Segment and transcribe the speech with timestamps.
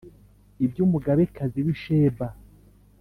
[0.65, 2.27] Iby'umugabekazi w'i Sheba